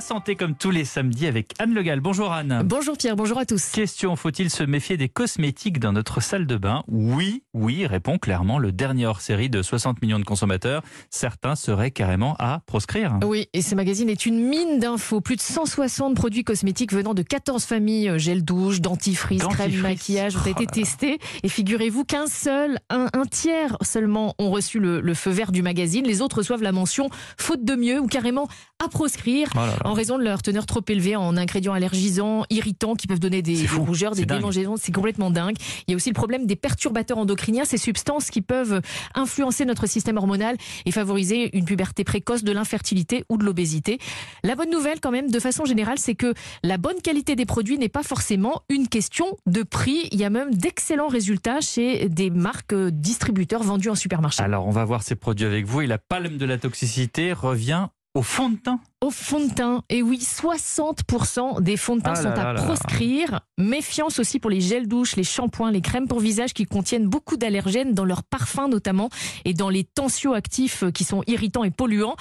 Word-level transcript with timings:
santé 0.00 0.34
comme 0.36 0.54
tous 0.54 0.70
les 0.70 0.84
samedis 0.84 1.26
avec 1.26 1.52
Anne 1.58 1.74
Legal. 1.74 2.00
Bonjour 2.00 2.32
Anne. 2.32 2.62
Bonjour 2.64 2.96
Pierre, 2.96 3.16
bonjour 3.16 3.38
à 3.38 3.44
tous. 3.46 3.70
Question, 3.70 4.16
faut-il 4.16 4.50
se 4.50 4.62
méfier 4.62 4.96
des 4.96 5.08
cosmétiques 5.08 5.78
dans 5.78 5.92
notre 5.92 6.20
salle 6.20 6.46
de 6.46 6.56
bain? 6.56 6.82
Oui, 6.88 7.42
oui, 7.54 7.86
répond 7.86 8.18
clairement 8.18 8.58
le 8.58 8.72
dernier 8.72 9.06
hors-série 9.06 9.48
de 9.50 9.62
60 9.62 10.00
millions 10.02 10.18
de 10.18 10.24
consommateurs. 10.24 10.82
Certains 11.10 11.54
seraient 11.54 11.90
carrément 11.90 12.34
à 12.38 12.60
proscrire. 12.66 13.18
Oui, 13.24 13.48
et 13.52 13.62
ce 13.62 13.74
magazine 13.74 14.08
est 14.08 14.26
une 14.26 14.40
mine 14.48 14.78
d'infos. 14.78 15.20
Plus 15.20 15.36
de 15.36 15.40
160 15.42 16.14
produits 16.16 16.44
cosmétiques 16.44 16.92
venant 16.92 17.14
de 17.14 17.22
14 17.22 17.64
familles, 17.64 18.08
euh, 18.10 18.18
gel 18.18 18.44
douche, 18.44 18.80
dentifrice, 18.80 19.42
crème, 19.44 19.76
maquillage, 19.80 20.36
ont 20.36 20.40
Oh 20.44 20.48
été 20.48 20.64
là. 20.64 20.70
testés. 20.72 21.18
Et 21.42 21.48
figurez-vous 21.48 22.04
qu'un 22.04 22.26
seul, 22.26 22.78
un, 22.90 23.06
un 23.12 23.24
tiers 23.26 23.76
seulement 23.82 24.34
ont 24.38 24.50
reçu 24.50 24.78
le, 24.80 25.00
le 25.00 25.14
feu 25.14 25.30
vert 25.30 25.52
du 25.52 25.62
magazine. 25.62 26.04
Les 26.06 26.20
autres 26.20 26.38
reçoivent 26.38 26.62
la 26.62 26.72
mention 26.72 27.08
faute 27.38 27.64
de 27.64 27.74
mieux 27.74 28.00
ou 28.00 28.06
carrément 28.06 28.48
à 28.84 28.88
proscrire. 28.88 29.48
Oh 29.54 29.58
là 29.58 29.66
là. 29.66 29.83
En 29.84 29.92
raison 29.92 30.18
de 30.18 30.24
leur 30.24 30.40
teneur 30.42 30.64
trop 30.64 30.80
élevée 30.88 31.14
en 31.14 31.36
ingrédients 31.36 31.74
allergisants, 31.74 32.44
irritants, 32.48 32.94
qui 32.94 33.06
peuvent 33.06 33.20
donner 33.20 33.42
des, 33.42 33.66
rougeurs, 33.66 34.14
des 34.14 34.24
démangeaisons, 34.24 34.76
c'est 34.78 34.92
complètement 34.92 35.30
dingue. 35.30 35.56
Il 35.86 35.90
y 35.90 35.94
a 35.94 35.96
aussi 35.96 36.08
le 36.08 36.14
problème 36.14 36.46
des 36.46 36.56
perturbateurs 36.56 37.18
endocriniens, 37.18 37.66
ces 37.66 37.76
substances 37.76 38.30
qui 38.30 38.40
peuvent 38.40 38.80
influencer 39.14 39.66
notre 39.66 39.86
système 39.86 40.16
hormonal 40.16 40.56
et 40.86 40.90
favoriser 40.90 41.56
une 41.56 41.66
puberté 41.66 42.02
précoce, 42.02 42.44
de 42.44 42.52
l'infertilité 42.52 43.24
ou 43.28 43.36
de 43.36 43.44
l'obésité. 43.44 43.98
La 44.42 44.54
bonne 44.54 44.70
nouvelle 44.70 45.00
quand 45.00 45.10
même, 45.10 45.30
de 45.30 45.38
façon 45.38 45.66
générale, 45.66 45.98
c'est 45.98 46.14
que 46.14 46.32
la 46.62 46.78
bonne 46.78 47.00
qualité 47.02 47.36
des 47.36 47.46
produits 47.46 47.78
n'est 47.78 47.88
pas 47.90 48.02
forcément 48.02 48.62
une 48.70 48.88
question 48.88 49.36
de 49.46 49.62
prix. 49.62 50.08
Il 50.12 50.18
y 50.18 50.24
a 50.24 50.30
même 50.30 50.54
d'excellents 50.54 51.08
résultats 51.08 51.60
chez 51.60 52.08
des 52.08 52.30
marques 52.30 52.72
euh, 52.72 52.90
distributeurs 52.90 53.62
vendus 53.62 53.90
en 53.90 53.94
supermarché. 53.94 54.42
Alors, 54.42 54.66
on 54.66 54.70
va 54.70 54.84
voir 54.84 55.02
ces 55.02 55.14
produits 55.14 55.46
avec 55.46 55.66
vous 55.66 55.82
et 55.82 55.86
la 55.86 55.98
palme 55.98 56.38
de 56.38 56.44
la 56.46 56.58
toxicité 56.58 57.32
revient 57.32 57.88
au 58.14 58.22
fond 58.22 58.48
de 58.48 58.56
teint. 58.56 58.80
Au 59.04 59.10
fond 59.10 59.44
de 59.46 59.52
teint, 59.52 59.82
et 59.90 60.02
oui, 60.02 60.18
60% 60.18 61.60
des 61.60 61.76
fonds 61.76 61.96
de 61.96 62.00
teint 62.00 62.12
Ah 62.16 62.22
sont 62.22 62.30
là 62.30 62.48
à 62.48 62.52
là. 62.54 62.62
proscrire. 62.62 63.40
Méfiance 63.58 64.18
aussi 64.18 64.40
pour 64.40 64.50
les 64.50 64.62
gels 64.62 64.88
douches, 64.88 65.16
les 65.16 65.24
shampoings, 65.24 65.70
les 65.70 65.82
crèmes 65.82 66.08
pour 66.08 66.20
visage 66.20 66.54
qui 66.54 66.64
contiennent 66.64 67.06
beaucoup 67.06 67.36
d'allergènes 67.36 67.92
dans 67.92 68.06
leurs 68.06 68.22
parfums 68.22 68.68
notamment 68.70 69.10
et 69.44 69.52
dans 69.52 69.68
les 69.68 69.84
tensioactifs 69.84 70.84
euh, 70.84 70.90
qui 70.90 71.04
sont 71.04 71.22
irritants 71.26 71.64
et 71.64 71.70
polluants. 71.70 72.16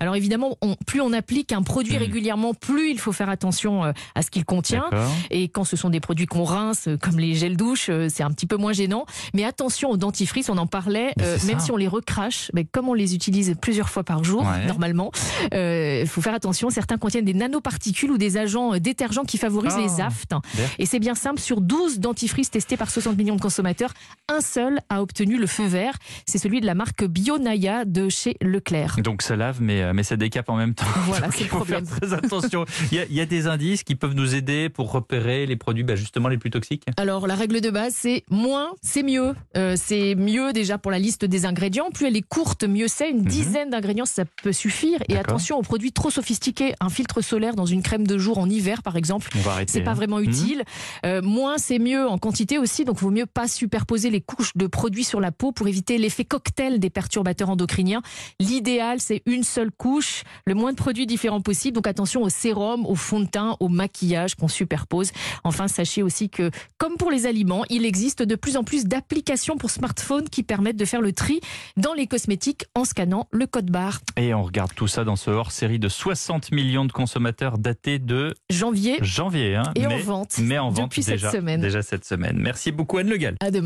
Alors 0.00 0.14
évidemment, 0.14 0.56
on- 0.62 0.76
plus 0.86 1.00
on 1.00 1.12
applique 1.12 1.52
un 1.52 1.62
produit 1.62 1.96
Hmm. 1.96 2.00
régulièrement, 2.02 2.54
plus 2.54 2.90
il 2.92 3.00
faut 3.00 3.12
faire 3.12 3.28
attention 3.30 3.84
euh, 3.84 3.92
à 4.14 4.22
ce 4.22 4.30
qu'il 4.30 4.44
contient. 4.44 4.84
Et 5.30 5.48
quand 5.48 5.64
ce 5.64 5.76
sont 5.76 5.90
des 5.90 6.00
produits 6.00 6.26
qu'on 6.26 6.44
rince, 6.44 6.86
euh, 6.86 6.96
comme 6.96 7.18
les 7.18 7.34
gels 7.34 7.56
douche, 7.56 7.88
euh, 7.90 8.06
c'est 8.08 8.22
un 8.22 8.30
petit 8.30 8.46
peu 8.46 8.56
moins 8.56 8.72
gênant. 8.72 9.06
Mais 9.34 9.44
attention 9.44 9.90
aux 9.90 9.96
dentifrices, 9.96 10.48
on 10.50 10.56
en 10.58 10.68
parlait, 10.68 11.12
euh, 11.20 11.36
même 11.46 11.58
ça. 11.58 11.64
si 11.66 11.72
on 11.72 11.76
les 11.76 11.88
recrache, 11.88 12.50
mais 12.54 12.64
comme 12.64 12.88
on 12.88 12.94
les 12.94 13.14
utilise 13.16 13.56
plusieurs 13.60 13.88
fois 13.88 14.04
par 14.04 14.22
jour, 14.22 14.42
Ouais. 14.42 14.66
normalement, 14.66 15.10
il 15.52 16.06
faut 16.06 16.20
faire 16.22 16.27
attention. 16.34 16.70
Certains 16.70 16.96
contiennent 16.98 17.24
des 17.24 17.34
nanoparticules 17.34 18.10
ou 18.10 18.18
des 18.18 18.36
agents 18.36 18.74
euh, 18.74 18.78
détergents 18.80 19.24
qui 19.24 19.38
favorisent 19.38 19.74
Ah. 19.76 19.80
les 19.80 20.00
aftes. 20.00 20.30
D'ailleurs. 20.30 20.70
Et 20.78 20.86
c'est 20.86 20.98
bien 20.98 21.14
simple, 21.14 21.40
sur 21.40 21.60
12 21.60 21.98
dentifrices 22.00 22.50
testés 22.50 22.76
par 22.76 22.90
60 22.90 23.16
millions 23.16 23.36
de 23.36 23.40
consommateurs, 23.40 23.92
un 24.28 24.40
seul 24.40 24.78
a 24.88 25.02
obtenu 25.02 25.36
le 25.38 25.46
feu 25.46 25.66
vert. 25.66 25.96
C'est 26.26 26.38
celui 26.38 26.60
de 26.60 26.66
la 26.66 26.74
marque 26.74 27.04
Bionaya 27.04 27.84
de 27.84 28.08
chez 28.08 28.36
Leclerc. 28.40 28.96
Donc 29.02 29.22
ça 29.22 29.36
lave, 29.36 29.60
mais, 29.60 29.82
euh, 29.82 29.92
mais 29.94 30.02
ça 30.02 30.16
décape 30.16 30.48
en 30.48 30.56
même 30.56 30.74
temps. 30.74 30.84
Voilà, 31.06 31.28
c'est 31.30 31.38
le 31.40 31.44
il 31.44 31.48
faut 31.48 31.56
problème. 31.56 31.86
faire 31.86 31.98
très 32.00 32.12
attention. 32.14 32.64
Il 32.92 32.98
y, 32.98 33.00
a, 33.00 33.04
il 33.06 33.14
y 33.14 33.20
a 33.20 33.26
des 33.26 33.46
indices 33.46 33.82
qui 33.84 33.94
peuvent 33.94 34.14
nous 34.14 34.34
aider 34.34 34.68
pour 34.68 34.90
repérer 34.92 35.46
les 35.46 35.56
produits 35.56 35.84
bah, 35.84 35.94
justement 35.96 36.28
les 36.28 36.38
plus 36.38 36.50
toxiques? 36.50 36.84
Alors 36.96 37.26
la 37.26 37.34
règle 37.34 37.60
de 37.60 37.70
base, 37.70 37.94
c'est 37.96 38.24
moins, 38.30 38.72
c'est 38.82 39.02
mieux. 39.02 39.34
Euh, 39.56 39.74
c'est 39.76 40.14
mieux 40.14 40.52
déjà 40.52 40.78
pour 40.78 40.90
la 40.90 40.98
liste 40.98 41.24
des 41.24 41.44
ingrédients. 41.46 41.90
Plus 41.92 42.06
elle 42.06 42.16
est 42.16 42.22
courte, 42.28 42.64
mieux 42.64 42.88
c'est. 42.88 43.10
Une 43.10 43.22
dizaine 43.24 43.70
d'ingrédients, 43.70 44.04
ça 44.06 44.24
peut 44.42 44.52
suffire. 44.52 45.00
Et 45.08 45.14
Mhm. 45.14 45.20
Attention 45.20 45.58
aux 45.58 45.62
produits 45.62 45.92
trop 45.92 46.10
sophistiqués. 46.18 46.74
Un 46.80 46.88
filtre 46.88 47.20
solaire 47.20 47.54
dans 47.54 47.66
une 47.66 47.80
crème 47.80 48.04
de 48.04 48.18
jour 48.18 48.38
en 48.38 48.50
hiver, 48.50 48.82
par 48.82 48.96
exemple. 48.96 49.30
C'est 49.68 49.82
pas 49.82 49.92
hein. 49.92 49.94
vraiment 49.94 50.18
utile. 50.18 50.64
Euh, 51.06 51.22
moins 51.22 51.58
c'est 51.58 51.78
mieux 51.78 52.08
en 52.08 52.18
quantité 52.18 52.58
aussi, 52.58 52.84
donc 52.84 52.98
vaut 52.98 53.10
mieux 53.10 53.26
pas 53.26 53.46
superposer 53.46 54.10
les 54.10 54.20
couches 54.20 54.56
de 54.56 54.66
produits 54.66 55.04
sur 55.04 55.20
la 55.20 55.30
peau 55.30 55.52
pour 55.52 55.68
éviter 55.68 55.96
l'effet 55.96 56.24
cocktail 56.24 56.80
des 56.80 56.90
perturbateurs 56.90 57.50
endocriniens. 57.50 58.02
L'idéal 58.40 59.00
c'est 59.00 59.22
une 59.26 59.44
seule 59.44 59.70
couche, 59.70 60.24
le 60.44 60.54
moins 60.54 60.72
de 60.72 60.76
produits 60.76 61.06
différents 61.06 61.40
possible. 61.40 61.76
Donc 61.76 61.86
attention 61.86 62.22
au 62.22 62.28
sérum, 62.28 62.84
au 62.84 62.96
fond 62.96 63.20
de 63.20 63.26
teint, 63.26 63.56
au 63.60 63.68
maquillage 63.68 64.34
qu'on 64.34 64.48
superpose. 64.48 65.12
Enfin 65.44 65.68
sachez 65.68 66.02
aussi 66.02 66.30
que 66.30 66.50
comme 66.78 66.96
pour 66.96 67.12
les 67.12 67.26
aliments, 67.26 67.64
il 67.70 67.84
existe 67.86 68.22
de 68.24 68.34
plus 68.34 68.56
en 68.56 68.64
plus 68.64 68.86
d'applications 68.86 69.56
pour 69.56 69.70
smartphones 69.70 70.28
qui 70.28 70.42
permettent 70.42 70.76
de 70.76 70.84
faire 70.84 71.00
le 71.00 71.12
tri 71.12 71.40
dans 71.76 71.94
les 71.94 72.08
cosmétiques 72.08 72.64
en 72.74 72.84
scannant 72.84 73.28
le 73.30 73.46
code 73.46 73.70
barre. 73.70 74.00
Et 74.16 74.34
on 74.34 74.42
regarde 74.42 74.74
tout 74.74 74.88
ça 74.88 75.04
dans 75.04 75.16
ce 75.16 75.30
hors-série 75.30 75.78
de 75.78 75.88
60 75.98 76.52
millions 76.52 76.84
de 76.84 76.92
consommateurs 76.92 77.58
daté 77.58 77.98
de 77.98 78.32
Janvier 78.50 78.98
janvier. 79.02 79.56
hein. 79.56 79.64
et 79.74 79.84
en 79.84 79.98
vente 79.98 80.38
mais 80.40 80.56
en 80.56 80.70
vente 80.70 80.90
depuis 80.90 81.02
déjà, 81.02 81.28
cette 81.32 81.40
semaine. 81.40 81.60
déjà 81.60 81.82
cette 81.82 82.04
semaine. 82.04 82.36
Merci 82.38 82.70
beaucoup 82.70 82.98
Anne 82.98 83.08
Le 83.08 83.16
Gall. 83.16 83.34
À 83.40 83.46
demain. 83.46 83.56